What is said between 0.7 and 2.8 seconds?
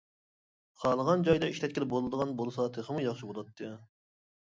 خالىغان جايدا ئىشلەتكىلى بولىدىغان بولسا